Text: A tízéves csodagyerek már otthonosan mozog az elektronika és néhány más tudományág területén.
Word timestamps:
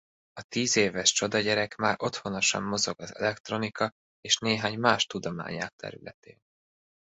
A 0.33 0.41
tízéves 0.41 1.11
csodagyerek 1.11 1.75
már 1.75 1.95
otthonosan 1.99 2.63
mozog 2.63 2.99
az 3.01 3.15
elektronika 3.15 3.91
és 4.21 4.37
néhány 4.39 4.79
más 4.79 5.05
tudományág 5.05 5.73
területén. 5.75 6.37